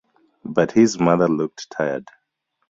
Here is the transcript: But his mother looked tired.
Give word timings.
But 0.43 0.71
his 0.71 0.99
mother 0.99 1.27
looked 1.27 1.69
tired. 1.69 2.07